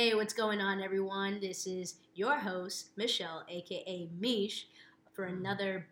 [0.00, 1.40] Hey, what's going on, everyone?
[1.40, 4.66] This is your host, Michelle, aka Mish,
[5.12, 5.36] for mm.
[5.36, 5.88] another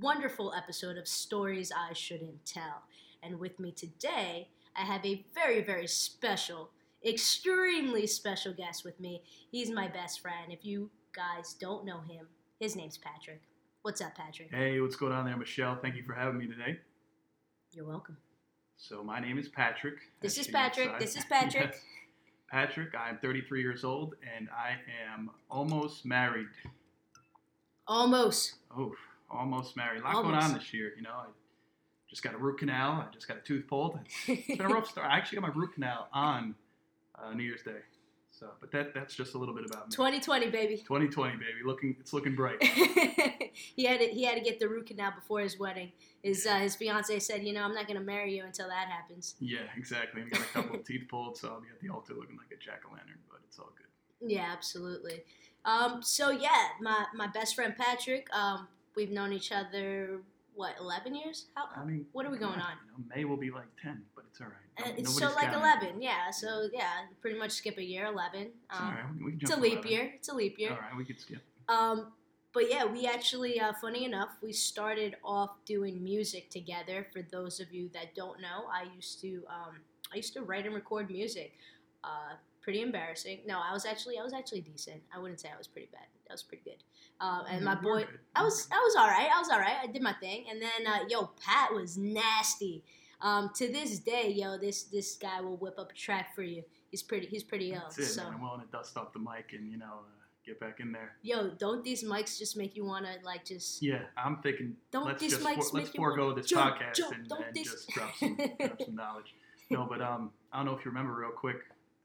[0.00, 2.82] wonderful episode of Stories I Shouldn't Tell.
[3.22, 6.70] And with me today, I have a very, very special,
[7.06, 9.22] extremely special guest with me.
[9.52, 10.50] He's my best friend.
[10.50, 12.26] If you guys don't know him,
[12.58, 13.42] his name's Patrick.
[13.82, 14.52] What's up, Patrick?
[14.52, 15.78] Hey, what's going on there, Michelle?
[15.80, 16.80] Thank you for having me today.
[17.70, 18.16] You're welcome.
[18.76, 19.98] So my name is Patrick.
[20.20, 20.98] This is Patrick.
[20.98, 21.74] This is Patrick.
[21.74, 21.82] Yes.
[22.50, 24.76] Patrick, I'm 33 years old and I
[25.12, 26.46] am almost married.
[27.88, 28.54] Almost.
[28.76, 28.94] Oh,
[29.30, 30.00] almost married.
[30.02, 30.32] A lot Almost.
[30.32, 30.92] going on this year.
[30.96, 31.26] You know, I
[32.08, 32.92] just got a root canal.
[32.92, 33.98] I just got a tooth pulled.
[34.26, 35.10] It's been a rough start.
[35.10, 36.54] I actually got my root canal on
[37.16, 37.78] uh, New Year's Day.
[38.38, 39.92] So, but that that's just a little bit about me.
[39.92, 40.76] 2020, baby.
[40.76, 41.46] 2020, baby.
[41.64, 42.62] Looking, it's looking bright.
[42.62, 45.92] he had to, he had to get the root canal before his wedding.
[46.22, 49.36] His uh, his fiance said, you know, I'm not gonna marry you until that happens.
[49.40, 50.22] yeah, exactly.
[50.22, 52.52] I got a couple of teeth pulled, so I'll be at the altar looking like
[52.52, 53.18] a jack o' lantern.
[53.30, 54.30] But it's all good.
[54.30, 55.22] Yeah, absolutely.
[55.64, 58.28] Um, so yeah, my my best friend Patrick.
[58.34, 60.20] Um, we've known each other
[60.56, 61.46] what 11 years?
[61.54, 61.68] How?
[61.76, 62.72] I mean, What are we going yeah, on?
[62.86, 64.96] You know, May will be like 10, but it's all right.
[64.96, 65.88] No- it's so like counting.
[65.90, 66.30] 11, yeah.
[66.30, 68.40] So yeah, pretty much skip a year, 11.
[68.42, 69.04] It's Um, right.
[69.18, 69.90] We, we can it's a leap 11.
[69.90, 70.12] year.
[70.14, 70.70] It's a leap year.
[70.72, 71.38] All right, we could skip.
[71.68, 72.12] Um,
[72.52, 77.06] but yeah, we actually, uh, funny enough, we started off doing music together.
[77.12, 79.76] For those of you that don't know, I used to, um,
[80.12, 81.52] I used to write and record music.
[82.04, 83.40] Uh, pretty embarrassing.
[83.46, 85.00] No, I was actually, I was actually decent.
[85.14, 86.06] I wouldn't say I was pretty bad.
[86.28, 86.82] I was pretty good.
[87.20, 88.04] Um, and my boy.
[88.34, 89.28] I was, I was all right.
[89.34, 89.76] I was all right.
[89.82, 90.44] I did my thing.
[90.50, 92.82] And then, uh, yo, Pat was nasty.
[93.20, 96.62] Um, to this day, yo, this this guy will whip up a track for you.
[96.90, 97.80] He's pretty, he's pretty ill.
[97.84, 98.24] That's it, so.
[98.24, 98.34] man.
[98.34, 100.10] I'm willing to dust off the mic and you know uh,
[100.44, 101.12] get back in there.
[101.22, 104.76] Yo, don't these mics just make you wanna like just Yeah, I'm thinking.
[104.92, 107.32] Don't let's these just mics for, let's make you forego this jump, podcast jump, and,
[107.32, 109.34] and this- just drop some drop some knowledge.
[109.68, 111.56] No, but um, I don't know if you remember real quick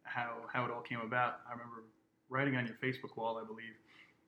[0.02, 1.42] how how it all came about.
[1.48, 1.84] I remember
[2.28, 3.76] writing on your Facebook wall, I believe,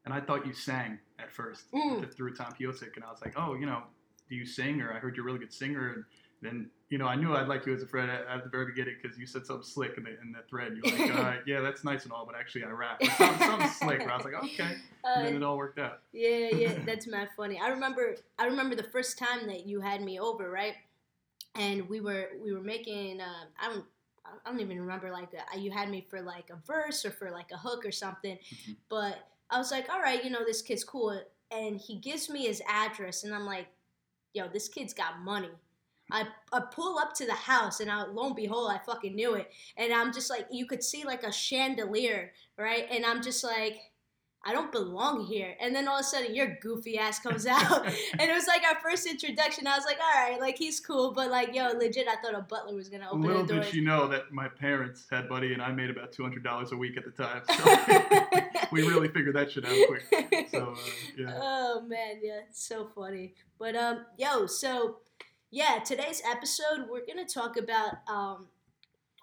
[0.06, 2.02] and I thought you sang at first Mm.
[2.02, 3.81] th- through Tom Piotzik, and I was like, oh, you know,
[4.29, 4.81] do you sing?
[4.81, 6.03] Or I heard you're a really good singer, and
[6.44, 8.66] then you know I knew I'd like you as a friend at, at the very
[8.66, 10.74] beginning because you said something slick in the in the thread.
[10.76, 13.02] You're like, uh, yeah, that's nice and all, but actually I rap.
[13.18, 14.00] Something, something slick.
[14.00, 16.02] Where I was like, okay, and then uh, it all worked out.
[16.12, 17.59] yeah, yeah, that's mad funny.
[17.59, 20.76] I remember I remember the first time that you had me over, right?
[21.56, 23.86] And we were we were making uh, I don't
[24.26, 27.30] I don't even remember like uh, you had me for like a verse or for
[27.30, 28.76] like a hook or something, Mhm.
[28.90, 31.22] but I was like, all right, you know, this kid's cool,
[31.52, 33.68] and he gives me his address, and I'm like,
[34.34, 35.52] yo, this kid's got money.
[36.12, 39.36] I, I pull up to the house and I, lo and behold, I fucking knew
[39.36, 39.52] it.
[39.78, 42.86] And I'm just like, you could see like a chandelier, right?
[42.91, 43.80] And I'm just like,
[44.46, 45.56] I don't belong here.
[45.62, 47.86] And then all of a sudden, your goofy ass comes out.
[47.86, 49.68] and it was like our first introduction.
[49.68, 52.41] I was like, all right, like he's cool, but like, yo, legit, I thought a
[52.41, 53.64] butler was gonna open Little the door.
[53.64, 56.74] did you know that my parents had Buddy and I made about two hundred dollars
[56.74, 57.41] a week at the time.
[58.74, 60.50] So we really figured that shit out quick.
[60.50, 60.75] So uh,
[61.18, 63.35] yeah, Oh man, yeah, it's so funny.
[63.59, 64.97] But um, yo, so
[65.53, 68.47] yeah, today's episode we're gonna talk about um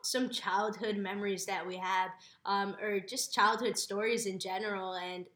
[0.02, 2.10] some childhood memories that we have,
[2.46, 4.94] um, or just childhood stories in general.
[4.94, 5.26] And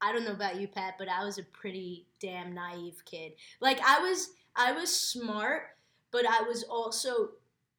[0.00, 3.32] I don't know about you, Pat, but I was a pretty damn naive kid.
[3.60, 5.62] Like I was, I was smart,
[6.10, 7.30] but I was also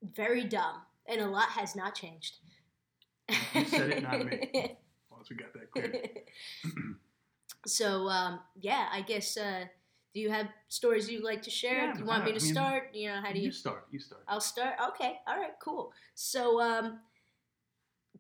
[0.04, 2.38] very dumb, and a lot has not changed.
[3.54, 4.78] You said it, not me.
[5.12, 6.04] once we got that clear.
[7.66, 9.36] so um, yeah, I guess.
[9.36, 9.66] Uh,
[10.14, 11.88] do you have stories you'd like to share?
[11.88, 12.90] Yeah, do you want me I to mean, start?
[12.94, 13.52] You know, how do You you?
[13.52, 13.86] start.
[13.92, 14.24] You start.
[14.28, 14.76] I'll start.
[14.90, 15.94] Okay, all right, cool.
[16.16, 17.00] So, um,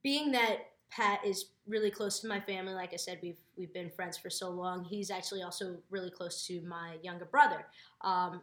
[0.03, 0.57] being that
[0.89, 4.29] Pat is really close to my family, like I said, we've we've been friends for
[4.29, 4.83] so long.
[4.83, 7.65] He's actually also really close to my younger brother.
[8.01, 8.41] Um,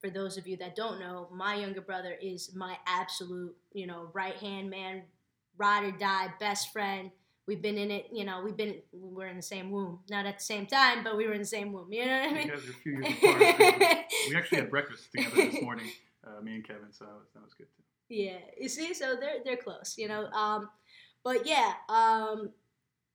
[0.00, 4.10] for those of you that don't know, my younger brother is my absolute, you know,
[4.12, 5.02] right hand man,
[5.56, 7.10] ride or die, best friend.
[7.48, 10.36] We've been in it, you know, we've been we're in the same womb, not at
[10.38, 11.90] the same time, but we were in the same womb.
[11.90, 12.50] You know what I mean?
[12.50, 13.40] a few years apart.
[14.28, 15.90] we actually had breakfast together this morning,
[16.26, 16.92] uh, me and Kevin.
[16.92, 17.82] So that was, good too.
[18.10, 20.26] Yeah, you see, so they're they're close, you know.
[20.26, 20.68] Um,
[21.24, 22.50] but yeah, um,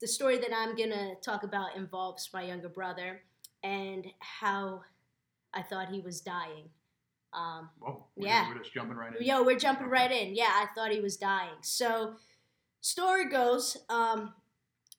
[0.02, 3.22] the story that I'm gonna talk about involves my younger brother
[3.64, 4.82] and how
[5.54, 6.70] I thought he was dying.
[7.34, 8.04] Um, Whoa.
[8.16, 8.50] We're, Yeah.
[8.50, 9.24] We're just jumping right in.
[9.26, 10.36] yo, we're jumping right in.
[10.36, 11.56] Yeah, I thought he was dying.
[11.62, 12.16] So,
[12.84, 14.34] story goes, um,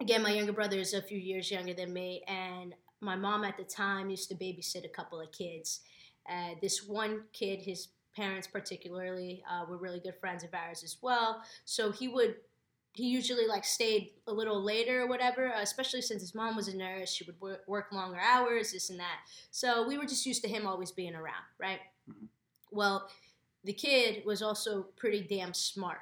[0.01, 3.57] again, my younger brother is a few years younger than me, and my mom at
[3.59, 5.81] the time used to babysit a couple of kids.
[6.29, 10.99] Uh, this one kid, his parents particularly, uh, were really good friends of ours as
[11.03, 11.43] well.
[11.67, 12.37] So he would,
[12.95, 15.55] he usually like stayed a little later or whatever.
[15.55, 18.91] Uh, especially since his mom was a nurse, she would work, work longer hours, this
[18.91, 19.19] and that.
[19.53, 21.81] So we were just used to him always being around, right?
[22.11, 22.29] Mhm.
[22.73, 23.11] Well,
[23.65, 26.01] the kid was also pretty damn smart.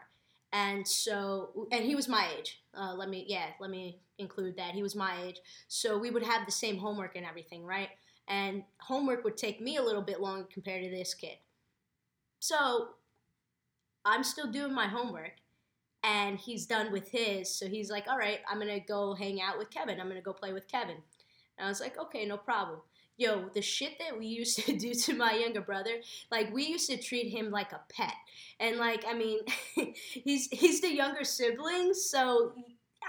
[0.52, 2.62] And so and he was my age.
[2.74, 5.40] Uh, let me yeah, let me include that he was my age.
[5.68, 7.88] So we would have the same homework and everything, right?
[8.28, 11.36] And homework would take me a little bit longer compared to this kid.
[12.38, 12.90] So
[14.04, 15.34] I'm still doing my homework
[16.04, 17.54] and he's done with his.
[17.54, 20.00] So he's like, all right, I'm to go hang out with Kevin.
[20.00, 20.96] I'm to go play with Kevin.
[21.58, 22.80] And I was like, okay, no problem.
[23.18, 26.00] Yo, the shit that we used to do to my younger brother,
[26.30, 28.14] like we used to treat him like a pet.
[28.58, 29.40] And like, I mean,
[29.94, 32.54] he's he's the younger sibling, so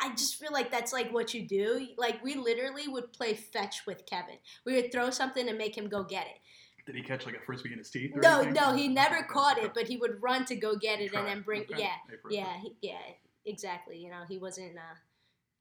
[0.02, 1.88] I just feel like that's like what you do.
[1.98, 4.38] Like we literally would play fetch with Kevin.
[4.66, 6.40] We would throw something and make him go get it.
[6.86, 8.12] Did he catch like a frisbee in his teeth?
[8.14, 8.54] No, anything?
[8.54, 11.30] no, he never caught it, but he would run to go get it Try and
[11.30, 11.62] then bring.
[11.62, 11.76] Okay.
[11.78, 11.96] Yeah,
[12.30, 12.98] yeah, he, yeah,
[13.46, 13.98] exactly.
[13.98, 14.76] You know, he wasn't.
[14.76, 14.96] Uh,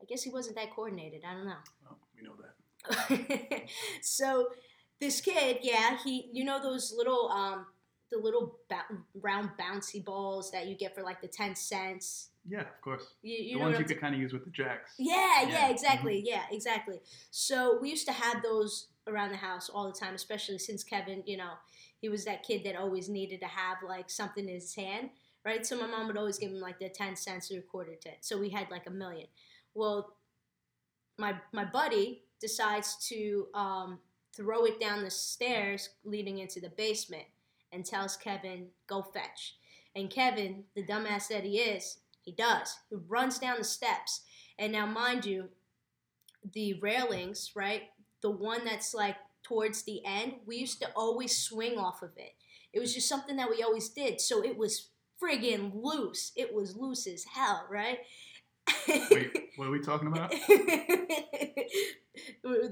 [0.01, 1.23] I guess he wasn't that coordinated.
[1.25, 1.63] I don't know.
[1.85, 2.55] Well, we know that.
[4.03, 4.49] so
[5.01, 7.67] this kid, yeah, he, you know those little, um,
[8.11, 8.85] the little ba-
[9.15, 12.29] round bouncy balls that you get for like the ten cents.
[12.49, 13.15] Yeah, of course.
[13.23, 14.95] You, you the ones you could kind of use with the jacks.
[14.99, 16.23] Yeah, Yeah, yeah, exactly.
[16.25, 17.01] Yeah, exactly.
[17.31, 21.23] So we used to have those around the house all the time, especially since Kevin,
[21.27, 21.53] you know,
[22.01, 25.11] he was that kid that always needed to have like something in his hand,
[25.45, 25.65] right?
[25.65, 28.11] So my mom would always give him like the 10 cents or a quarter to
[28.21, 29.27] So we had like a million.
[29.75, 30.17] Well,
[31.19, 33.99] my my buddy decides to um,
[34.37, 37.25] throw it down the stairs leading into the basement
[37.73, 39.57] and tells Kevin, go fetch.
[39.97, 42.79] And Kevin, the dumbass that he is, he does.
[42.91, 44.23] He runs down the steps.
[44.59, 45.49] And now, mind you,
[46.53, 47.85] the railings, right?
[48.21, 52.35] The one that's like towards the end, we used to always swing off of it.
[52.73, 54.21] It was just something that we always did.
[54.21, 54.89] So it was
[55.23, 56.33] friggin' loose.
[56.37, 57.99] It was loose as hell, right?
[58.89, 60.33] Wait, what are we talking about?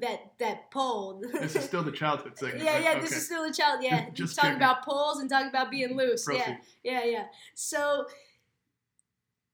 [0.01, 1.23] that that pole.
[1.33, 2.65] This is still the childhood segment.
[2.65, 2.83] yeah, right?
[2.83, 2.91] yeah.
[2.93, 3.01] Okay.
[3.01, 3.83] This is still a child.
[3.83, 4.63] Yeah, Just talking checking.
[4.63, 5.99] about poles and talking about being mm-hmm.
[5.99, 6.27] loose.
[6.31, 7.25] Yeah, yeah, yeah.
[7.55, 8.07] So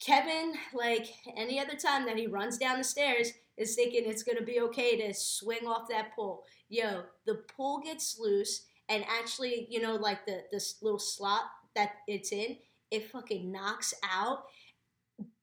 [0.01, 4.43] Kevin, like any other time that he runs down the stairs, is thinking it's gonna
[4.43, 6.45] be okay to swing off that pole.
[6.69, 11.43] Yo, the pole gets loose, and actually, you know, like the this little slot
[11.75, 12.57] that it's in,
[12.91, 14.45] it fucking knocks out.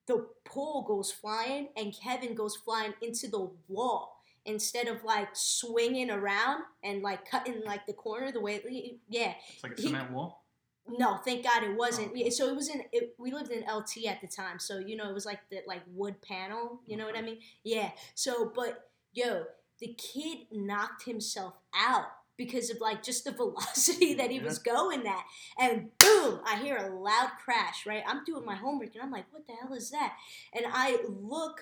[0.07, 6.11] The pole goes flying, and Kevin goes flying into the wall instead of like swinging
[6.11, 8.55] around and like cutting like the corner the way.
[8.65, 10.43] It, yeah, It's like a he- cement wall.
[10.85, 12.11] no, thank God it wasn't.
[12.15, 12.29] Oh.
[12.29, 12.81] So it was in.
[12.91, 15.61] It, we lived in LT at the time, so you know it was like the
[15.67, 16.81] like wood panel.
[16.85, 17.39] You know what I mean?
[17.63, 17.91] Yeah.
[18.15, 19.45] So, but yo,
[19.79, 22.07] the kid knocked himself out
[22.37, 25.23] because of like just the velocity that he was going at,
[25.59, 26.39] and boom!
[26.45, 27.85] I hear a loud crash.
[27.85, 28.03] Right?
[28.07, 30.13] I'm doing my homework, and I'm like, "What the hell is that?"
[30.53, 31.61] And I look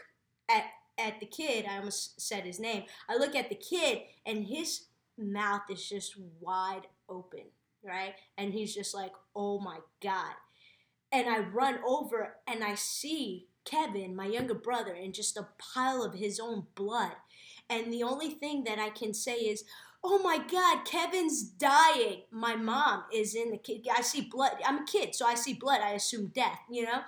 [0.50, 0.65] at
[0.97, 1.65] at the kid.
[1.69, 2.83] I almost said his name.
[3.09, 4.85] I look at the kid, and his
[5.18, 7.44] mouth is just wide open
[7.83, 8.13] right?
[8.38, 10.33] And he's just like, oh my God.
[11.12, 16.03] And I run over and I see Kevin, my younger brother, in just a pile
[16.03, 17.13] of his own blood.
[17.69, 19.63] And the only thing that I can say is,
[20.03, 22.24] oh my God, Kevin's dying.
[22.31, 23.94] My mom is in the kitchen.
[23.95, 24.53] I see blood.
[24.65, 25.81] I'm a kid, so I see blood.
[25.81, 27.01] I assume death, you know?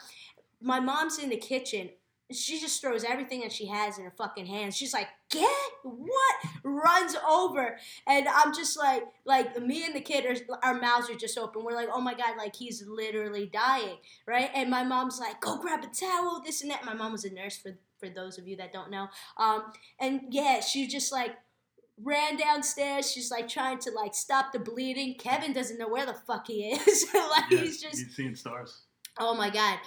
[0.61, 1.89] My mom's in the kitchen.
[2.31, 4.77] She just throws everything that she has in her fucking hands.
[4.77, 5.49] She's like, get
[5.83, 6.35] what?
[6.63, 11.15] Runs over and I'm just like, like me and the kid, are, our mouths are
[11.15, 11.63] just open.
[11.63, 14.49] We're like, oh my god, like he's literally dying, right?
[14.55, 16.85] And my mom's like, go grab a towel, this and that.
[16.85, 19.07] My mom was a nurse for for those of you that don't know.
[19.37, 19.63] Um,
[19.99, 21.31] and yeah, she just like
[22.01, 23.11] ran downstairs.
[23.11, 25.15] She's like trying to like stop the bleeding.
[25.15, 27.05] Kevin doesn't know where the fuck he is.
[27.13, 28.81] like Yeah, he's just he's seeing stars.
[29.19, 29.79] Oh my god.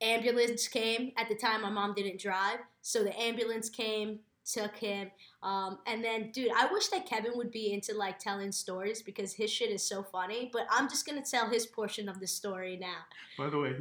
[0.00, 1.12] Ambulance came.
[1.16, 2.58] At the time my mom didn't drive.
[2.80, 5.10] So the ambulance came, took him.
[5.42, 9.32] Um, and then dude, I wish that Kevin would be into like telling stories because
[9.32, 10.50] his shit is so funny.
[10.52, 12.98] But I'm just gonna tell his portion of the story now.
[13.38, 13.74] By the way,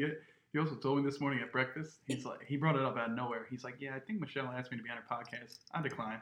[0.53, 1.99] he, also told me this morning at breakfast.
[2.05, 3.47] He's like, he brought it up out of nowhere.
[3.49, 5.59] He's like, yeah, I think Michelle asked me to be on her podcast.
[5.73, 6.21] I declined.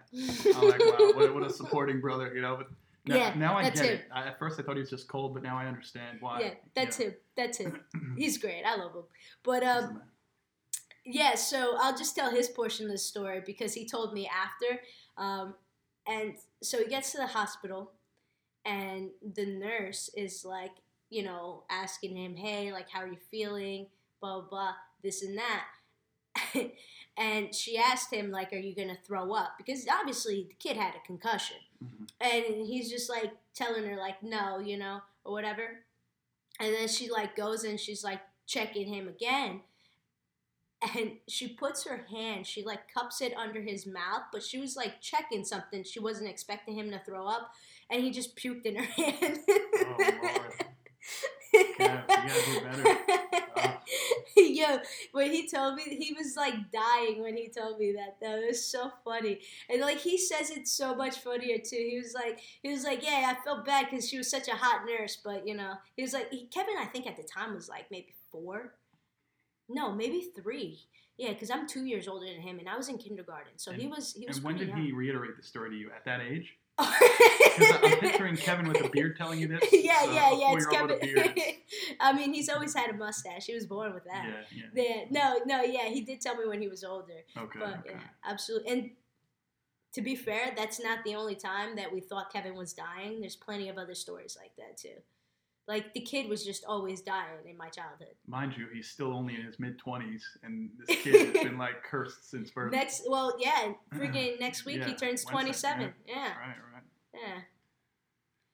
[0.55, 2.57] I'm like, wow, what, what a supporting brother, you know.
[2.57, 2.67] But
[3.05, 3.85] now, Yeah, now I get him.
[3.85, 4.01] it.
[4.13, 6.41] I, at first, I thought he was just cold, but now I understand why.
[6.41, 7.15] yeah, that's you him.
[7.35, 7.79] That's him.
[8.17, 8.63] He's great.
[8.65, 9.03] I love him.
[9.43, 10.01] But um
[11.05, 14.81] yeah, so I'll just tell his portion of the story because he told me after.
[15.17, 15.55] Um,
[16.07, 17.93] and so he gets to the hospital,
[18.65, 20.71] and the nurse is like,
[21.09, 23.87] you know, asking him, hey, like, how are you feeling?
[24.21, 24.73] Blah, blah,
[25.03, 25.65] this and that.
[27.17, 29.53] and she asked him, like, are you going to throw up?
[29.57, 31.57] Because obviously the kid had a concussion.
[31.83, 32.07] Mhm.
[32.21, 35.83] And he's just like telling her, like, no, you know, or whatever.
[36.59, 39.61] And then she like goes and she's like checking him again.
[40.95, 44.77] And she puts her hand, she like cups it under his mouth, but she was
[44.77, 45.83] like checking something.
[45.83, 47.51] She wasn't expecting him to throw up.
[47.89, 49.39] And he just puked in her hand.
[49.49, 50.53] Oh, Lord.
[51.51, 52.03] You gotta
[52.45, 53.78] do better.
[54.53, 54.79] Yo,
[55.11, 58.41] when he told me he was like dying when he told me that though.
[58.41, 59.39] It was so funny.
[59.69, 61.87] And like he says it so much funnier too.
[61.89, 64.55] He was like he was like, Yeah, I felt bad because she was such a
[64.55, 67.53] hot nurse, but you know, he was like he, Kevin I think at the time
[67.53, 68.73] was like maybe four.
[69.67, 70.79] No, maybe three.
[71.17, 73.87] Yeah, because I'm two years older than him, and I was in kindergarten, so he
[73.87, 74.37] was he was.
[74.37, 74.81] And when did young.
[74.81, 75.91] he reiterate the story to you?
[75.93, 76.55] At that age?
[76.79, 79.63] I'm picturing Kevin with a beard telling you this.
[79.71, 80.53] yeah, yeah, yeah.
[80.53, 80.87] It's Kevin.
[80.87, 81.39] with a beard.
[81.99, 83.45] I mean, he's always had a mustache.
[83.45, 84.25] He was born with that.
[84.51, 84.83] Yeah, yeah.
[84.83, 85.85] Yeah, no, no, yeah.
[85.85, 87.59] He did tell me when he was older, Okay.
[87.59, 87.91] but okay.
[87.91, 88.71] yeah, absolutely.
[88.71, 88.89] And
[89.93, 93.21] to be fair, that's not the only time that we thought Kevin was dying.
[93.21, 95.01] There's plenty of other stories like that too.
[95.69, 98.15] Like the kid was just always dying in my childhood.
[98.25, 101.83] Mind you, he's still only in his mid twenties, and this kid has been like
[101.83, 102.71] cursed since birth.
[102.71, 105.93] Next, well, yeah, freaking next week Yeah, he turns 27.
[106.07, 106.83] Yeah, Right, right.
[107.13, 107.41] yeah.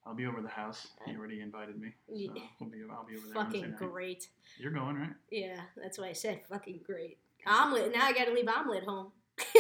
[0.06, 0.88] I'll be over the house.
[1.06, 1.94] He already invited me.
[2.10, 2.32] So Yeah.
[2.60, 3.44] we'll be, I'll be over there.
[3.46, 4.28] Fucking great.
[4.60, 5.14] You're going, right?
[5.32, 7.18] Yeah, that's why I said fucking great.
[7.48, 7.94] Omelet.
[7.96, 9.14] Now I gotta leave omelet home.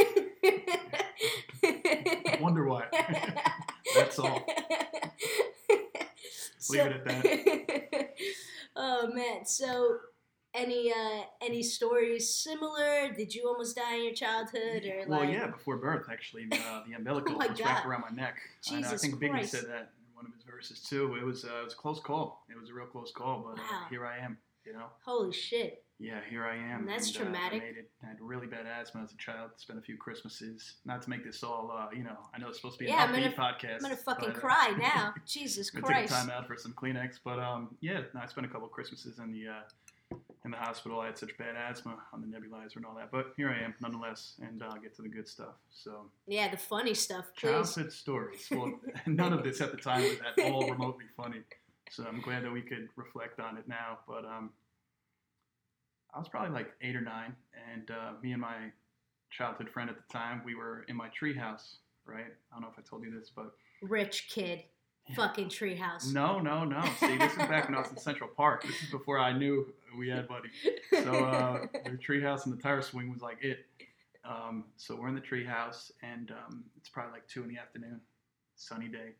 [1.63, 2.85] I wonder why.
[3.95, 4.45] That's all.
[6.69, 8.15] Leave it at that.
[8.75, 9.45] oh man.
[9.45, 9.97] So
[10.53, 13.11] any uh any stories similar?
[13.15, 16.83] Did you almost die in your childhood or well, like yeah, before birth, actually, uh,
[16.87, 18.37] the umbilical Oh was wrapped around my neck.
[18.71, 21.15] I know, I, think Biggie said that in one of his verses too.
[21.15, 22.45] It was uh, it was a close call.
[22.49, 23.63] It was a real close call, but Wow.
[23.85, 24.37] uh, here I am.
[24.65, 25.83] You know, holy shit.
[25.99, 26.81] yeah, here I am.
[26.81, 27.61] And that's uh, traumatic.
[27.61, 27.89] I, made it.
[28.03, 29.51] I had really bad asthma as a child.
[29.57, 30.77] Spent a few Christmases.
[30.85, 32.97] Not to make this all, uh, you know, I know it's supposed to be an
[32.97, 33.75] Yeah, upbeat podcast.
[33.75, 35.13] I'm gonna fucking but, uh, cry now.
[35.25, 36.13] Jesus gonna take Christ.
[36.13, 39.31] time out for some Kleenex, but um, yeah, no, I spent a couple Christmases in
[39.31, 40.99] the uh, in the hospital.
[40.99, 43.73] I had such bad asthma on the nebulizer and all that, but here I am
[43.81, 45.55] nonetheless, and uh, I'll get to the good stuff.
[45.71, 47.51] So Yeah, the funny stuff, please.
[47.51, 48.47] childhood stories.
[48.51, 48.73] Well,
[49.07, 51.39] none of this at the time was at all remotely funny,
[51.89, 53.99] so I'm glad that we could reflect on it now.
[54.07, 54.51] But um,
[56.13, 57.35] I was probably like eight or nine,
[57.73, 58.71] and uh, me and my
[59.31, 61.77] childhood friend at the time, we were in my treehouse.
[62.05, 62.25] Right?
[62.51, 64.63] I don't know if I told you this, but Rich kid.
[65.07, 65.15] Yeah.
[65.15, 66.11] Fucking treehouse.
[66.11, 66.83] No, no, no.
[66.99, 68.63] See, this is back when I was in Central Park.
[68.63, 70.49] This is before I knew we had buddy.
[70.91, 73.67] So uh, the treehouse and the tire swing was like it.
[74.27, 78.01] Um, so we're in the treehouse, and um, it's probably like two in the afternoon,
[78.55, 79.13] sunny day,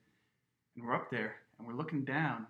[0.75, 2.47] and we're up there, and we're looking down,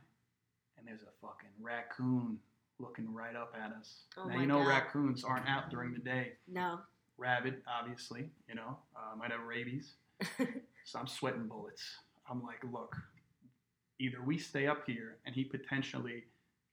[0.86, 2.38] and there's a fucking raccoon
[2.80, 4.04] looking right up at us.
[4.18, 4.68] Oh now you know God.
[4.68, 6.34] raccoons aren't out during the day.
[6.48, 6.80] no.
[7.18, 9.94] Rabid, obviously, you know, uh, might have rabies.
[10.88, 11.82] So I'm sweating bullets.
[12.30, 12.96] I'm like, look,
[14.00, 16.25] either we stay up here and he potentially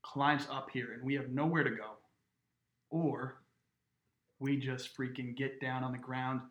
[0.03, 1.93] climbs up here and we have nowhere to go,
[2.91, 3.37] or
[4.39, 6.43] we just freaking get down on the ground,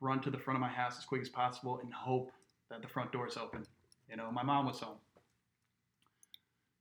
[0.00, 2.30] run to the front of my house as quick as possible, and hope
[2.70, 3.64] that the front door is open.
[4.10, 4.98] You know, my mom was home.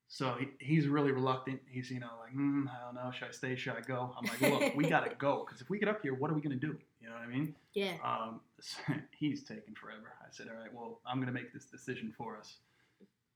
[0.09, 1.59] So he, he's really reluctant.
[1.69, 3.55] He's, you know, like, mm, I don't know, should I stay?
[3.55, 4.15] Should I go?
[4.17, 6.41] I'm like, look, we gotta go because if we get up here, what are we
[6.41, 6.77] gonna do?
[7.07, 7.55] You know what I mean?
[7.73, 7.93] Yeah.
[8.03, 8.41] Um,
[9.17, 10.13] he's taking forever.
[10.21, 12.55] I said, all right, well, I'm going to make this decision for us.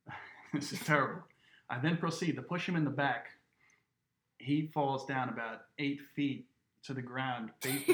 [0.53, 1.21] this is terrible.
[1.69, 3.27] I then proceed to push him in the back.
[4.39, 6.47] He falls down about eight feet
[6.83, 7.89] to the ground, face,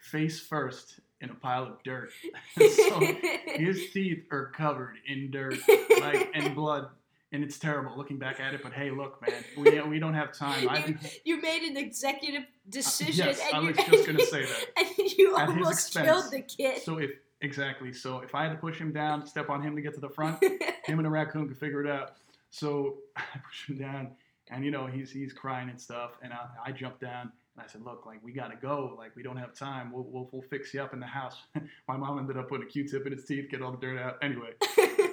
[0.00, 2.10] face first in a pile of dirt.
[2.58, 3.00] so
[3.46, 5.58] his teeth are covered in dirt
[6.00, 6.88] like and blood.
[7.30, 10.32] And it's terrible looking back at it, but hey, look, man, we, we don't have
[10.32, 10.66] time.
[10.68, 14.46] I've you made an executive uh, decision, yes, and I you, was just gonna say
[14.46, 14.64] that.
[14.78, 16.80] and you At almost killed the kid.
[16.82, 17.10] So if
[17.42, 20.00] exactly, so if I had to push him down, step on him to get to
[20.00, 22.12] the front, him and a raccoon could figure it out.
[22.50, 24.12] So I push him down,
[24.50, 27.70] and you know he's he's crying and stuff, and I, I jump down and I
[27.70, 29.92] said, look, like we gotta go, like we don't have time.
[29.92, 31.36] We'll we'll, we'll fix you up in the house.
[31.88, 34.16] My mom ended up putting a Q-tip in his teeth, get all the dirt out.
[34.22, 34.52] Anyway,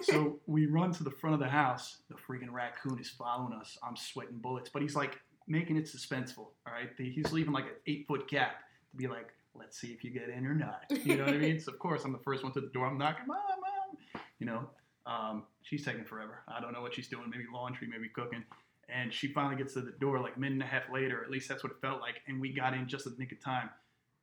[0.06, 1.98] so we run to the front of the house.
[2.10, 3.78] The freaking raccoon is following us.
[3.84, 6.38] I'm sweating bullets, but he's like making it suspenseful.
[6.38, 8.58] All right, he's leaving like an eight foot gap
[8.92, 10.84] to be like, let's see if you get in or not.
[11.04, 11.60] You know what I mean?
[11.60, 12.88] So of course I'm the first one to the door.
[12.88, 14.22] I'm knocking, mom, mom.
[14.40, 14.70] You know,
[15.06, 16.42] um, she's taking forever.
[16.48, 17.30] I don't know what she's doing.
[17.30, 18.44] Maybe laundry, maybe cooking.
[18.90, 21.24] And she finally gets to the door like a minute and a half later.
[21.24, 22.22] At least that's what it felt like.
[22.28, 23.70] And we got in just at the nick of time.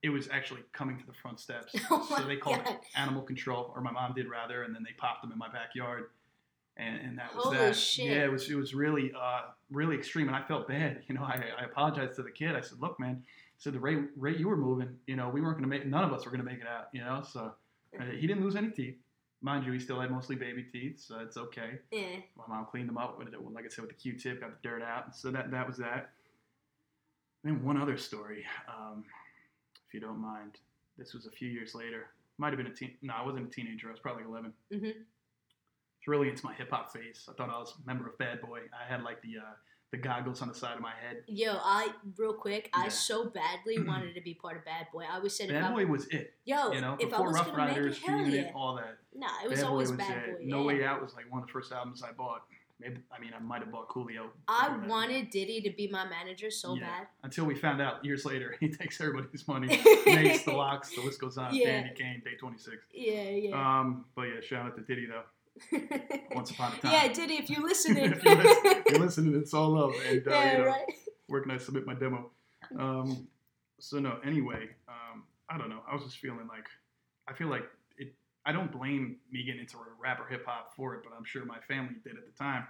[0.03, 1.75] It was actually coming to the front steps.
[1.91, 2.75] Oh so they called God.
[2.75, 5.49] it animal control, or my mom did rather, and then they popped them in my
[5.49, 6.07] backyard.
[6.77, 7.77] And, and that was Holy that.
[7.77, 8.07] shit.
[8.07, 11.03] Yeah, it was it was really uh, really extreme, and I felt bad.
[11.07, 12.57] You know, I, I apologized to the kid.
[12.57, 13.29] I said, "Look, man," I
[13.59, 16.03] said the rate rate you were moving, you know, we weren't going to make none
[16.03, 16.89] of us were going to make it out.
[16.93, 17.53] You know, so
[18.01, 18.97] uh, he didn't lose any teeth,
[19.43, 19.73] mind you.
[19.73, 21.79] He still had mostly baby teeth, so it's okay.
[21.93, 22.17] yeah.
[22.39, 24.67] My mom cleaned them up with it, like I said, with the Q-tip, got the
[24.69, 25.15] dirt out.
[25.15, 26.11] So that that was that.
[27.45, 29.05] Then one other story, um,
[29.93, 30.57] if you don't mind.
[30.97, 32.07] This was a few years later.
[32.39, 32.95] Might have been a teen.
[33.03, 33.89] No, I wasn't a teenager.
[33.89, 34.55] I was probably 11.
[34.73, 34.95] Mhm.
[35.99, 37.29] It's really into my hip hop phase.
[37.29, 38.61] I thought I was a member of Bad Boy.
[38.73, 39.53] I had like the uh,
[39.91, 41.23] the goggles on the side of my head.
[41.27, 45.05] Yo, I real quick, I so badly wanted to be part of Bad Boy.
[45.09, 46.33] I always said Bad I Boy was it.
[46.47, 48.51] yo, You know, if I was Ruff gonna make Ryders, it, hell yeah.
[48.55, 48.97] all that.
[49.15, 50.39] Nah, it was Bad always was Bad it.
[50.39, 50.45] Boy.
[50.47, 50.67] No yeah.
[50.67, 52.45] Way Out was like one of the first albums I bought.
[52.83, 54.29] Maybe I mean I might have bought Coolio.
[54.49, 57.05] I wanted Diddy to be my manager so Yeah.
[57.23, 59.69] Until we found out years later he takes everybody's money.
[60.07, 61.55] makes the locks, the list goes on.
[61.55, 61.83] Yeah.
[61.83, 62.77] Danity Kane, Day 26.
[62.93, 63.81] yeah, yeah.
[63.81, 65.23] Um, but yeah, shout out to Diddy though.
[66.35, 66.93] Once upon a time.
[66.93, 68.13] yeah, Diddy, if you're listening.
[68.13, 69.95] if you're, listen, you're listening, it's all love.
[70.09, 70.93] And uh, yeah, you know, right.
[71.27, 72.31] where can I submit my demo?
[72.79, 73.29] Um,
[73.79, 75.81] so no, anyway, um, I don't know.
[75.87, 76.67] I was just feeling like
[77.29, 77.65] I feel like.
[78.45, 81.45] I don't blame me getting into rap or hip hop for it, but I'm sure
[81.45, 82.65] my family did at the time.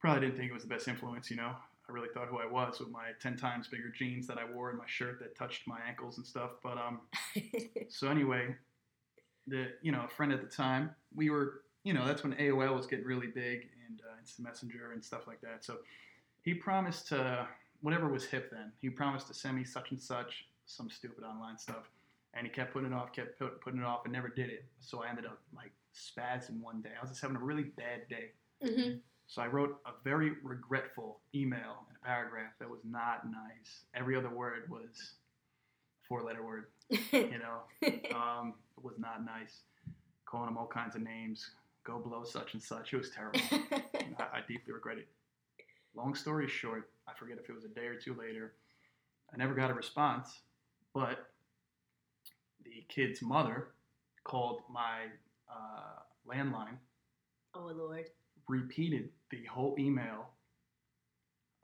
[0.00, 1.52] Probably didn't think it was the best influence, you know.
[1.88, 4.70] I really thought who I was with my ten times bigger jeans that I wore
[4.70, 6.52] and my shirt that touched my ankles and stuff.
[6.62, 7.00] But um,
[7.88, 8.56] so anyway,
[9.46, 12.74] the you know a friend at the time, we were you know that's when AOL
[12.76, 15.64] was getting really big and uh, Instant Messenger and stuff like that.
[15.64, 15.78] So
[16.42, 17.46] he promised to
[17.82, 18.72] whatever was hip then.
[18.80, 21.90] He promised to send me such and such some stupid online stuff,
[22.36, 24.64] and he kept putting it off, kept put, putting it off, and never did it.
[24.80, 26.90] So I ended up like spazzing one day.
[26.96, 28.30] I was just having a really bad day.
[28.62, 33.84] hmm So I wrote a very regretful email in a paragraph that was not nice.
[33.94, 35.14] Every other word was
[36.04, 36.66] a four-letter word.
[37.12, 37.62] You know,
[38.14, 39.62] um, it was not nice.
[40.24, 41.50] Calling him all kinds of names.
[41.84, 42.92] Go blow such and such.
[42.92, 43.40] It was terrible.
[44.18, 45.08] I, I deeply regret it.
[45.94, 48.54] Long story short, I forget if it was a day or two later.
[49.32, 50.40] I never got a response,
[50.94, 51.28] but
[52.74, 53.68] the kid's mother
[54.24, 55.04] called my
[55.48, 56.76] uh, landline,
[57.54, 58.06] oh Lord.
[58.48, 60.28] repeated the whole email.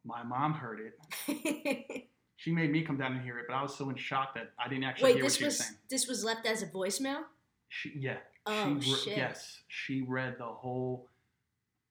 [0.05, 0.81] My mom heard
[1.29, 2.09] it.
[2.37, 4.51] She made me come down and hear it, but I was so in shock that
[4.59, 5.79] I didn't actually Wait, hear what this she was was saying.
[5.89, 7.21] this was left as a voicemail.
[7.69, 9.17] She, yeah, Oh she re- shit.
[9.17, 11.09] yes, she read the whole.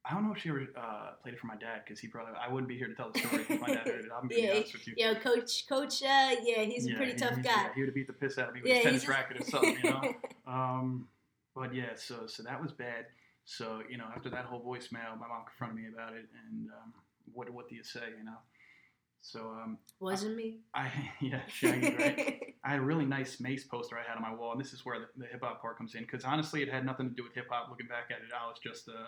[0.04, 2.34] I don't know if she ever uh, played it for my dad because he probably
[2.40, 4.12] I wouldn't be here to tell the story if my dad heard it.
[4.16, 4.94] I'm gonna Yeah, be honest with you.
[4.98, 6.02] Yo, coach, coach.
[6.02, 7.52] Uh, yeah, he's a pretty he- tough guy.
[7.52, 9.10] yeah, he would have beat the piss out of me with Yeah, his tennis he's
[9.10, 10.16] racket or something, you know.
[10.48, 11.08] Um,
[11.56, 13.06] but yeah, so so that was bad.
[13.46, 16.94] So you know, after that whole voicemail, my mom confronted me about it, and um,
[17.32, 18.38] what what do you say, you know?
[19.22, 20.62] So um, Wasn't me.
[20.74, 22.56] I yeah, Shaggy, right?
[22.66, 24.84] I had a really nice Mase poster I had on my wall, and this is
[24.84, 26.02] where the, the hip hop part comes in.
[26.02, 27.70] Because honestly, it had nothing to do with hip hop.
[27.70, 29.06] Looking back at it, I was just a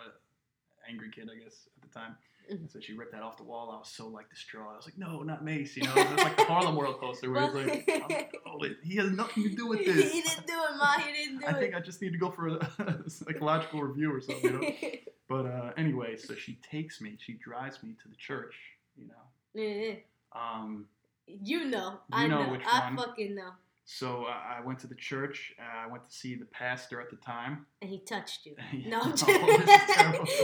[0.88, 2.16] angry kid, I guess, at the time.
[2.50, 2.60] Mhm.
[2.60, 3.70] And so she ripped that off the wall.
[3.70, 4.72] I was so like distraught.
[4.74, 5.76] I was like, no, not Mase.
[5.76, 7.54] You know, it was like the Harlem World poster where it's
[7.88, 10.12] like, like, oh, he has nothing to do with this.
[10.12, 10.98] he didn't do it, ma.
[10.98, 11.76] He didn't do I think it.
[11.76, 14.44] I just need to go for a psychological review or something.
[14.52, 14.70] You know?
[15.26, 17.16] But uh, anyway, so she takes me.
[17.18, 18.54] She drives me to the church.
[18.94, 19.96] You know.
[20.38, 20.84] Um,
[21.26, 21.92] you know.
[21.92, 22.58] You I know know.
[22.70, 22.96] I one.
[22.98, 23.50] fucking know.
[23.84, 25.52] So uh, I went to the church.
[25.58, 27.66] Uh, I went to see the pastor at the time.
[27.82, 28.54] And he touched you.
[28.72, 28.88] Yeah.
[28.88, 29.46] No, Oh, joking.
[29.66, 30.26] this is terrible.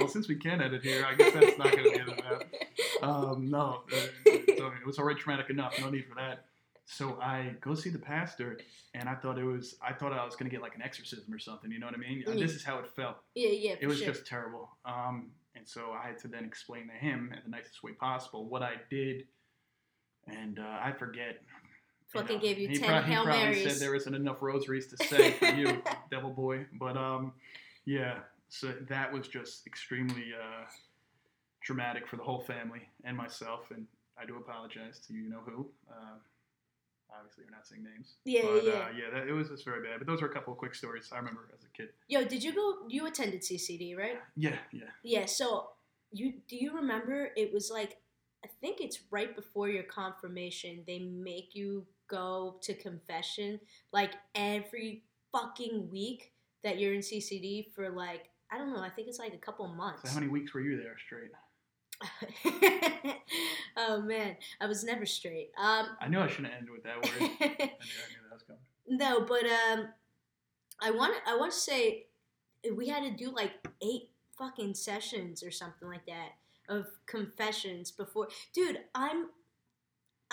[0.00, 2.44] Well, since we can edit here, I guess that's not going to be edited out.
[3.02, 3.96] Um, no, uh,
[4.26, 5.72] it was already traumatic enough.
[5.80, 6.46] No need for that.
[6.84, 8.58] So I go see the pastor,
[8.92, 9.76] and I thought it was.
[9.80, 11.70] I thought I was going to get like an exorcism or something.
[11.70, 12.24] You know what I mean?
[12.26, 12.38] Mm.
[12.38, 13.16] This is how it felt.
[13.34, 14.08] Yeah, yeah, It was sure.
[14.12, 14.68] just terrible.
[14.84, 18.46] Um, and so I had to then explain to him in the nicest way possible
[18.48, 19.24] what I did,
[20.26, 21.36] and uh, I forget.
[22.14, 23.72] Fucking gave you he 10 prob- he Hail probably Marys.
[23.72, 26.66] said there isn't enough rosaries to say for you, devil boy.
[26.78, 27.32] But um,
[27.84, 28.18] yeah.
[28.48, 30.64] So that was just extremely uh,
[31.62, 33.86] traumatic for the whole family and myself, and
[34.20, 35.66] I do apologize to you you know who.
[35.90, 36.16] Uh,
[37.16, 38.14] obviously, we're not saying names.
[38.24, 38.72] Yeah, but, yeah.
[38.72, 39.98] Uh, yeah, that, it was just very bad.
[39.98, 41.88] But those were a couple of quick stories I remember as a kid.
[42.08, 42.86] Yo, did you go?
[42.88, 44.20] You attended CCD, right?
[44.36, 44.82] Yeah, yeah.
[45.02, 45.26] Yeah.
[45.26, 45.70] So
[46.12, 47.30] you do you remember?
[47.36, 47.98] It was like
[48.44, 50.84] I think it's right before your confirmation.
[50.86, 53.60] They make you go to confession
[53.92, 58.80] like every fucking week that you're in CCD for like I don't know.
[58.80, 60.02] I think it's like a couple months.
[60.02, 61.30] So how many weeks were you there straight?
[63.76, 65.50] oh man, I was never straight.
[65.58, 67.30] Um, I knew I shouldn't end with that word.
[67.40, 68.62] I knew, I knew that was coming.
[68.88, 69.88] no, but um,
[70.80, 72.06] I want I want to say
[72.74, 76.30] we had to do like eight fucking sessions or something like that
[76.68, 78.28] of confessions before.
[78.54, 79.28] Dude, I'm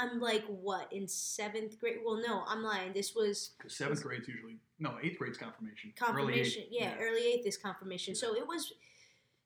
[0.01, 1.99] I'm like what in seventh grade?
[2.03, 2.91] Well, no, I'm lying.
[2.93, 5.93] This was seventh grade's usually no eighth grade's confirmation.
[5.95, 6.63] Confirmation.
[6.63, 8.15] eighth, yeah, early eighth is confirmation.
[8.15, 8.73] So it was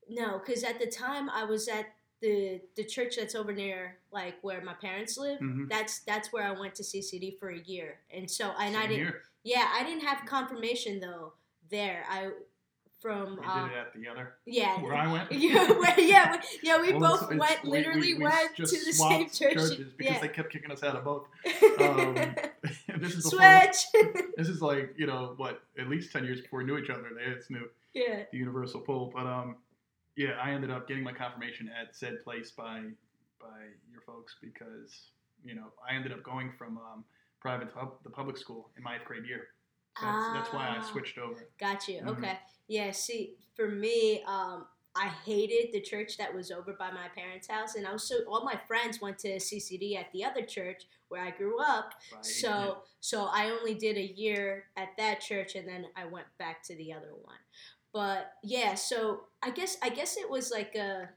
[0.09, 1.87] no, because at the time I was at
[2.21, 5.39] the the church that's over near like where my parents live.
[5.39, 5.67] Mhm.
[5.69, 9.05] That's that's where I went to CCD for a year, and so and I didn't.
[9.05, 9.21] here.
[9.43, 11.33] Yeah, I didn't have confirmation though
[11.69, 12.05] there.
[12.09, 12.29] I
[13.05, 14.81] from We uh, did it at the other yeah.
[14.81, 15.31] where I went.
[15.31, 16.81] yeah, we- yeah, we- yeah.
[16.81, 17.63] We Well, both went.
[17.63, 19.53] we- Literally we, we went to the same church.
[19.53, 20.19] churches because yeah.
[20.21, 21.27] they kept kicking us out of both.
[21.79, 22.15] Um,
[22.99, 24.03] this is before, Switch.
[24.37, 25.61] This is like you know what?
[25.77, 27.03] At least ten years before we knew each other.
[27.15, 28.23] They it's new yeah.
[28.31, 29.11] the universal pull.
[29.13, 29.57] But um,
[30.15, 32.81] yeah, I ended up getting my confirmation at said place by
[33.39, 33.59] by
[33.91, 35.11] your folks because
[35.43, 37.03] you know I ended up going from um,
[37.39, 39.49] private to the public school in my eighth grade year.
[40.01, 40.81] That's, that's why I Ah.
[40.91, 41.47] switched over.
[41.57, 42.01] Got you.
[42.01, 42.17] Mhm.
[42.17, 42.39] Okay.
[42.67, 42.91] Yeah.
[42.91, 47.75] See, for me, um, I hated the church that was over by my parents' house,
[47.75, 51.21] and I was so all my friends went to CCD at the other church where
[51.21, 51.93] I grew up.
[52.11, 56.27] By, So, so I only did a year at that church, and then I went
[56.37, 57.37] back to the other one.
[57.91, 61.09] But yeah, so I guess I guess it was like a.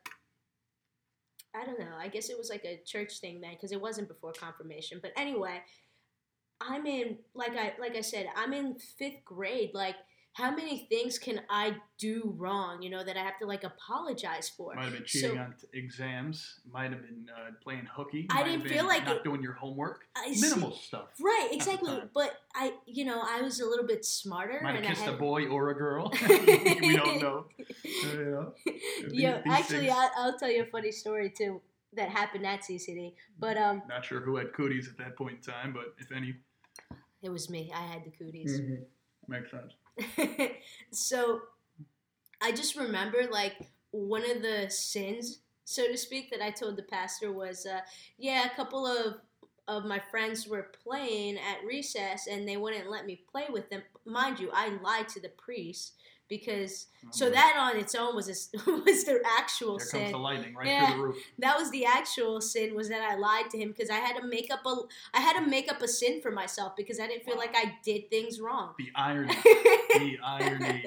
[1.55, 1.97] I don't know.
[1.99, 4.99] I guess it was like a church thing then, because it wasn't before confirmation.
[5.01, 5.63] But anyway,
[6.61, 9.71] I'm in like I like I said, I'm in fifth grade.
[9.75, 9.97] Like,
[10.33, 12.83] how many things can I do wrong?
[12.83, 14.75] You know that I have to like apologize for.
[14.75, 16.61] might have been so- cheating on t- exams.
[16.73, 18.27] Might have been uh, playing hooky.
[18.31, 20.07] I didn't feel like not it- doing your homework.
[20.17, 21.09] I see- Minimal stuff.
[21.21, 22.03] Right, exactly.
[22.15, 24.61] But I, you know, I was a little bit smarter.
[24.63, 26.13] Might and have I kissed had, a boy or a girl.
[26.29, 27.47] we don't know.
[28.05, 28.51] Uh,
[29.11, 31.61] yeah, actually, things- I, I'll tell you a funny story too
[31.95, 33.15] that happened at CCD.
[33.39, 36.35] But um, Not sure who had cooties at that point in time, but if any,
[37.23, 37.73] it was me.
[37.75, 38.61] I had the cooties.
[38.61, 39.33] Mm-hmm.
[39.33, 40.53] makes sense.
[40.93, 41.41] so
[42.41, 43.57] I just remember like
[43.91, 47.81] one of the sins, so to speak, that I told the pastor was, uh,
[48.19, 49.17] yeah, a couple of
[49.67, 53.83] of my friends were playing at recess and they wouldn't let me play with them.
[54.07, 55.93] Mind you, I lied to the priest
[56.29, 58.33] because so Oh, that on its own was a
[58.71, 60.01] was the actual Here sin.
[60.01, 60.87] comes the lightning right Yeah.
[60.93, 61.17] through the roof.
[61.39, 64.27] that was the actual sin was that I lied to him because I had to
[64.27, 64.75] make up a
[65.15, 67.41] I had to make up a sin for myself because I didn't feel Wow.
[67.47, 68.75] like I did things wrong.
[68.79, 69.35] The irony.
[69.45, 70.85] the irony.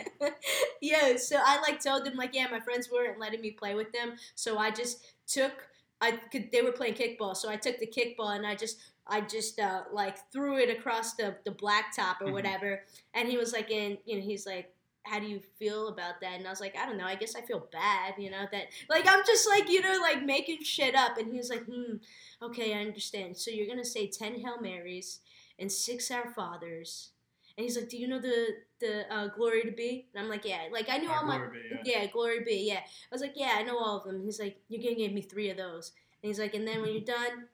[0.82, 3.92] yeah, so I like told them like, yeah, my friends weren't letting me play with
[3.92, 5.54] them, so I just took
[6.02, 8.78] I could they were playing kickball, so I took the kickball and I just
[9.08, 12.34] I just uh, like threw it across the the blacktop or Mhm.
[12.34, 14.74] whatever, and he was like, and you know, he's like.
[15.04, 16.34] How do you feel about that?
[16.38, 17.06] And I was like, I don't know.
[17.06, 20.24] I guess I feel bad, you know, that like I'm just like, you know, like
[20.24, 21.18] making shit up.
[21.18, 21.96] And he was like, hmm,
[22.42, 23.38] okay, I understand.
[23.38, 25.20] So you're gonna say ten Hail Marys
[25.60, 27.10] and six Our Fathers.
[27.58, 28.48] And he's like, do you know the
[28.80, 30.08] the uh, glory to be?
[30.14, 30.68] And I'm like, yeah.
[30.72, 32.02] Like I knew Our all my be, yeah.
[32.04, 32.66] yeah, glory be.
[32.68, 34.24] Yeah, I was like, yeah, I know all of them.
[34.24, 35.92] He's like, you're gonna give me three of those.
[36.24, 37.48] And he's like, and then when you're done,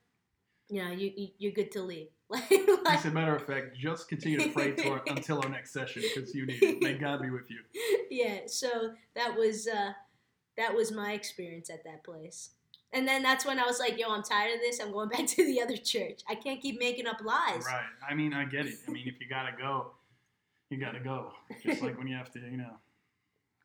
[0.69, 2.09] you know, you, you you're good to leave.
[2.29, 2.51] like,
[2.87, 6.01] As a matter of fact, just continue to pray till our, until our next session
[6.01, 6.81] because you need it.
[6.81, 7.59] May God be with you.
[8.09, 8.39] yeah.
[8.47, 9.93] So that was uh,
[10.57, 12.49] that was my experience at that place.
[12.93, 14.79] And then that's when I was like, yo, I'm tired of this.
[14.79, 16.21] I'm going back to the other church.
[16.27, 17.63] I can't keep making up lies.
[17.65, 17.85] Right.
[18.09, 18.75] I mean, I get it.
[18.87, 19.91] I mean, if you gotta go,
[20.69, 21.31] you gotta go.
[21.63, 22.71] Just like when you have to, you know,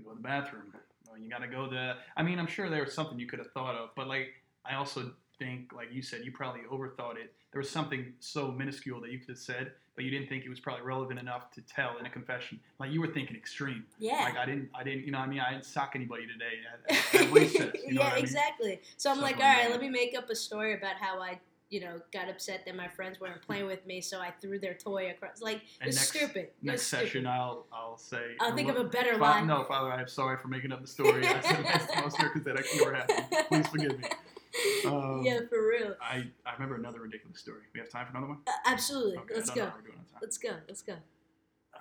[0.04, 0.72] go to the bathroom.
[1.20, 1.96] You gotta go to.
[2.16, 4.28] I mean, I'm sure there was something you could have thought of, but like,
[4.64, 7.32] I also think, like you said, you probably overthought it.
[7.52, 10.48] There was something so minuscule that you could have said, but you didn't think it
[10.48, 12.58] was probably relevant enough to tell in a confession.
[12.78, 13.84] Like you were thinking extreme.
[13.98, 14.22] Yeah.
[14.24, 16.60] Like I didn't, I didn't, you know, what I mean, I didn't sock anybody today
[16.72, 17.72] at, at, at recess.
[17.86, 18.24] You know yeah, I mean?
[18.24, 18.80] exactly.
[18.96, 21.38] So I'm like, Something like right, let me make up a story about how I,
[21.68, 24.74] you know, got upset that my friends weren't playing with me, so I threw their
[24.74, 25.42] toy across.
[25.42, 26.36] Like, And it's next- stupid.
[26.44, 27.04] It Next stupid.
[27.06, 28.22] session, I'll, I'll say.
[28.40, 29.46] I'll think of a better line.
[29.46, 31.26] No, Father, I am sorry for making up the story.
[31.26, 33.26] I said that's the most circus that actually ever happened.
[33.48, 34.04] Please forgive me.
[34.84, 35.94] Um, yeah, for real.
[36.02, 37.62] I, I remember another ridiculous story.
[37.72, 38.38] We have time for another one?
[38.46, 39.16] Uh, absolutely.
[39.18, 39.60] Okay, Let's go.
[39.60, 40.18] know how we're doing on time.
[40.20, 40.50] Let's go.
[40.68, 40.94] Let's go.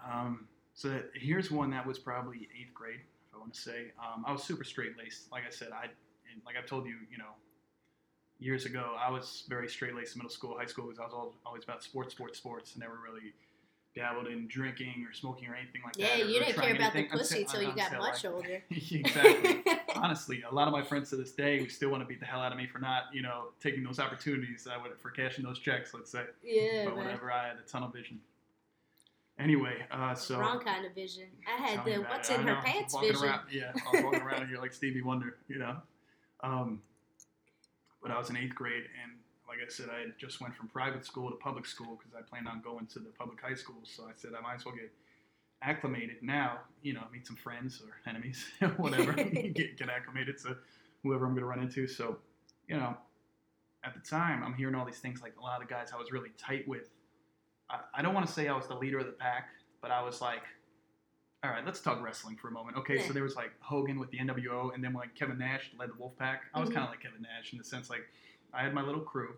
[0.10, 3.92] Um, so here's one that was probably eighth grade, if I want to say.
[4.00, 5.32] Um, I was super straight laced.
[5.32, 5.86] Like I said, I
[6.32, 7.34] and like I've told you, you know,
[8.40, 11.14] years ago, I was very straight laced in middle school, high school, because I was
[11.14, 13.34] al- always about sports, sports, sports, and never really
[13.96, 16.20] dabbled in drinking or smoking or anything like Yeah, that.
[16.20, 18.64] Yeah, you didn't care about the pussy until- you got much I- older.
[18.70, 19.64] exactly.
[19.96, 22.26] Honestly, a lot of my friends to this day, we still want to beat the
[22.26, 24.68] hell out of me for not, you know, taking those opportunities.
[24.72, 26.24] I would for cashing those checks, let's say.
[26.44, 27.06] Yeah, but man.
[27.06, 28.20] whatever, I had a tunnel vision.
[29.40, 31.26] Anyway, uh, so Wrong kind of vision.
[31.48, 32.40] I had the what's it.
[32.40, 33.24] in her know, pants vision.
[33.26, 35.78] Around, yeah, I was walking around here like Stevie Wonder, you know.
[36.42, 36.82] Um,
[38.02, 39.12] but I was in eighth grade, and
[39.52, 42.48] like I said, I just went from private school to public school because I planned
[42.48, 43.82] on going to the public high school.
[43.84, 44.92] So I said I might as well get
[45.62, 46.60] acclimated now.
[46.82, 48.46] You know, meet some friends or enemies,
[48.78, 49.12] whatever.
[49.14, 50.56] get, get acclimated to
[51.04, 51.86] whoever I'm going to run into.
[51.86, 52.18] So,
[52.70, 52.96] you know,
[53.84, 56.14] at the time, I'm hearing all these things like a lot of guys I was
[56.14, 56.90] really tight with.
[57.70, 59.50] I, I don't want to say I was the leader of the pack,
[59.82, 60.44] but I was like,
[61.44, 62.78] all right, let's talk wrestling for a moment.
[62.78, 63.08] Okay, Yeah.
[63.08, 65.94] so there was like Hogan with the NWO, and then like Kevin Nash led the
[65.94, 66.38] Wolfpack.
[66.54, 66.74] I was Mhm.
[66.76, 68.08] kind of like Kevin Nash in the sense like
[68.54, 69.34] I had my little crew,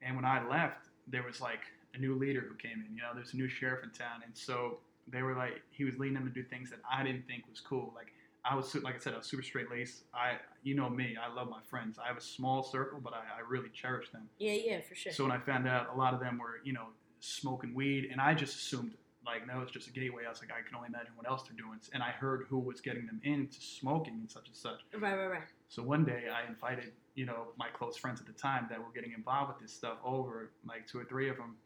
[0.00, 1.60] and when I left, there was like
[1.94, 2.94] a new leader who came in.
[2.94, 5.98] You know, there's a new sheriff in town, and so they were like he was
[5.98, 7.92] leading them to do things that I didn't think was cool.
[7.94, 8.12] Like
[8.44, 10.04] I was like I said, I was super straight laced.
[10.14, 11.98] I you know me, I love my friends.
[12.02, 14.28] I have a small circle, but I, I really cherish them.
[14.38, 15.12] Yeah, yeah, for sure.
[15.12, 16.86] So when I found out a lot of them were, you know,
[17.20, 18.92] smoking weed, and I just assumed
[19.24, 20.24] like no, it's just a gateway.
[20.26, 21.78] I was like, I can only imagine what else they're doing.
[21.92, 24.80] And I heard who was getting them into smoking and such and such.
[24.98, 25.42] Right, right, right.
[25.68, 28.92] So one day I invited, you know, my close friends at the time that were
[28.94, 31.56] getting involved with this stuff over, like two or three of them,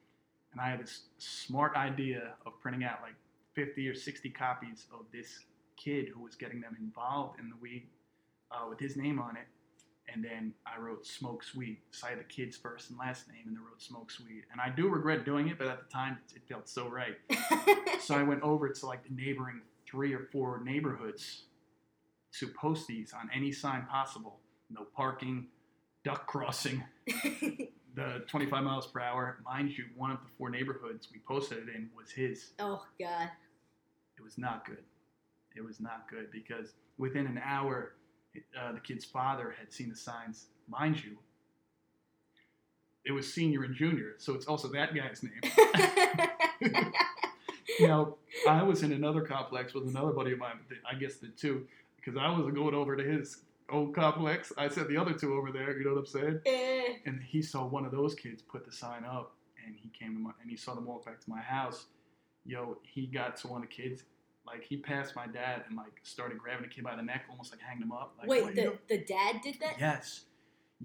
[0.52, 3.14] and I had this smart idea of printing out like
[3.54, 5.40] 50 or 60 copies of this
[5.76, 7.88] kid who was getting them involved in the weed
[8.50, 9.46] uh, with his name on it.
[10.12, 11.80] And then I wrote Smoke Sweet.
[11.90, 14.44] So I had the kid's first and last name, and then wrote Smoke Sweet.
[14.52, 17.16] And I do regret doing it, but at the time it felt so right.
[18.00, 21.42] so I went over to like the neighboring three or four neighborhoods
[22.38, 24.40] to post these on any sign possible.
[24.70, 25.46] No parking,
[26.04, 26.82] duck crossing,
[27.94, 29.38] the 25 miles per hour.
[29.44, 32.50] Mind you, one of the four neighborhoods we posted it in was his.
[32.58, 33.30] oh God.
[34.18, 34.82] It was not good.
[35.54, 37.92] It was not good because within an hour,
[38.60, 40.46] uh, the kid's father had seen the signs.
[40.68, 41.16] Mind you,
[43.04, 45.40] it was senior and junior, so it's also that guy's name.
[47.78, 48.16] you know,
[48.48, 50.58] I was in another complex with another buddy of mine.
[50.90, 53.38] I guess the two, because I was going over to his
[53.70, 54.52] old complex.
[54.56, 55.76] I said the other two over there.
[55.78, 56.40] You know what I'm saying?
[56.46, 56.94] Eh.
[57.06, 59.32] And he saw one of those kids put the sign up,
[59.64, 61.86] and he came to my, and he saw them walk back to my house.
[62.44, 64.04] Yo, he got to one of the kids,
[64.46, 67.50] like he passed my dad and like started grabbing the kid by the neck, almost
[67.50, 68.14] like hanging him up.
[68.18, 69.74] Like, Wait, the, doing?" the dad did that?
[69.80, 70.22] Yes.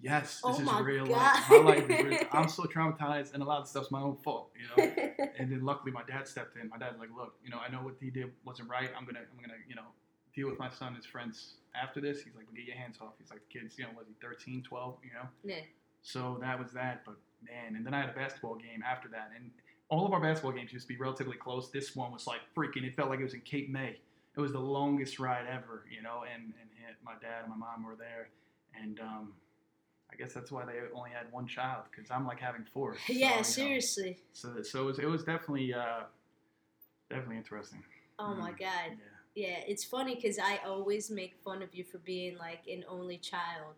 [0.02, 1.18] Yes, Oh this is my real God.
[1.18, 1.50] life.
[1.50, 2.20] My life is real.
[2.32, 4.92] I'm so traumatized, and a lot of stuff's my own fault, you know.
[5.38, 6.70] and then luckily, my dad stepped in.
[6.70, 8.90] My dad's like, "Look, you know, I know what he did wasn't right.
[8.98, 9.88] I'm gonna, I'm gonna, you know,
[10.36, 13.14] deal with my son and his friends after this." He's like, "Get your hands off."
[13.20, 15.62] He's like, "The kids, you know, was he 13, 12, you know?" yeah.
[16.04, 17.04] So that was that.
[17.06, 19.52] But man, and then I had a basketball game after that, and
[19.90, 21.70] all of our basketball games used to be relatively close.
[21.70, 22.84] This one was like freaking.
[22.84, 24.00] It felt like it was in Cape May.
[24.36, 26.24] It was the longest ride ever, you know.
[26.34, 26.54] And
[26.88, 28.30] and my dad and my mom were there,
[28.82, 29.34] and um,
[30.12, 32.96] I guess that's why they only had one child because I'm like having four.
[33.08, 34.18] So, yeah, know, seriously.
[34.34, 36.02] So so it was, it was definitely uh,
[37.10, 37.84] definitely interesting.
[38.20, 38.90] Oh my Mm, God.
[38.90, 38.96] Yeah.
[39.36, 43.18] Yeah, it's funny because I always make fun of you for being like an only
[43.18, 43.76] child.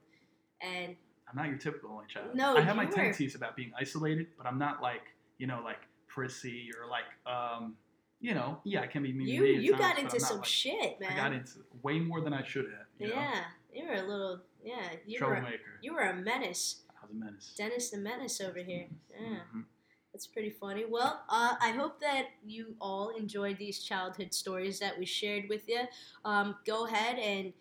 [0.61, 0.95] And
[1.29, 2.33] I'm not your typical only child.
[2.33, 2.91] No, I have my were.
[2.91, 5.01] tendencies about being isolated, but I'm not like
[5.37, 7.75] you know like prissy or like um
[8.21, 9.27] you know yeah I can be mean.
[9.27, 11.11] you you times, got into some like- shit, man.
[11.11, 12.87] I got into way more than I should have.
[12.99, 13.15] You know?
[13.15, 14.75] yeah, you were a little yeah.
[15.05, 15.79] You were troublemaker.
[15.81, 17.53] you were a menace, I was a menace.
[17.57, 18.87] Dennis the Menace over here.
[19.11, 19.37] Yeah.
[19.53, 19.65] Mhm.
[20.13, 20.85] That's pretty funny.
[20.87, 25.67] Well, uh, I hope that you all enjoyed these childhood stories that we shared with
[25.67, 25.81] you.
[26.23, 27.51] Um, go ahead and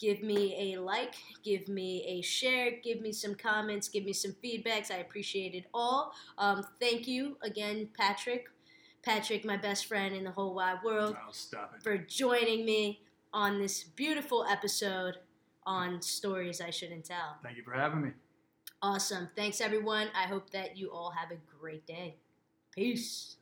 [0.00, 4.34] give me a like, give me a share, give me some comments, give me some
[4.44, 4.90] feedbacks.
[4.90, 6.12] I appreciate it all.
[6.38, 8.46] Um, thank you again, Patrick.
[9.04, 13.84] Patrick, my best friend in the whole wide world, Oh, for joining me on this
[13.84, 15.18] beautiful episode
[15.64, 17.36] on Stories I Shouldn't Tell.
[17.44, 18.10] Thank you for having me.
[18.82, 19.30] Awesome.
[19.36, 20.08] Thanks, everyone.
[20.14, 22.16] I hope that you all have a great day.
[22.74, 23.36] Peace.